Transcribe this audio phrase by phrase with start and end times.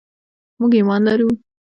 [0.59, 1.29] موږ ایمان لرو.